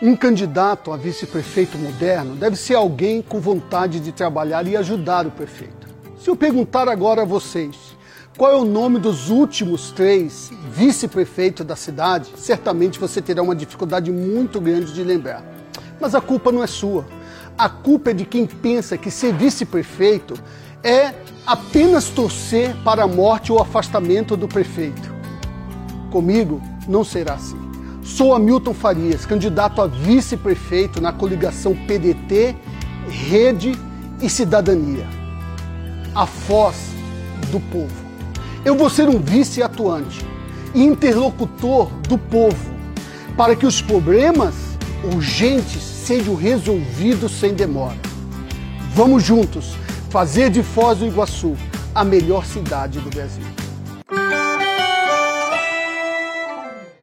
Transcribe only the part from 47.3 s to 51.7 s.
sem demora. Vamos juntos fazer de Foz do Iguaçu